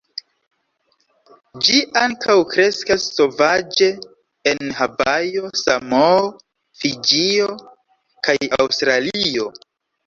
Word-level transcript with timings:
Ĝi 1.67 1.75
ankaŭ 2.03 2.37
kreskas 2.55 3.05
sovaĝe 3.19 3.91
en 4.53 4.73
Havajo, 4.81 5.55
Samoo, 5.63 6.27
Fiĝio 6.83 7.55
kaj 8.27 8.41
Aŭstralio. 8.63 9.53